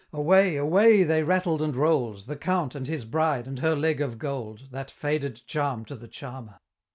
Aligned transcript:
Away! 0.11 0.55
away! 0.55 1.03
they 1.03 1.21
rattled 1.21 1.61
and 1.61 1.75
roll'd, 1.75 2.25
The 2.25 2.35
Count, 2.35 2.73
and 2.73 2.87
his 2.87 3.05
Bride, 3.05 3.45
and 3.45 3.59
her 3.59 3.75
Leg 3.75 4.01
of 4.01 4.17
Gold 4.17 4.69
That 4.71 4.89
faded 4.89 5.41
charm 5.45 5.85
to 5.85 5.95
the 5.95 6.07
charmer! 6.07 6.57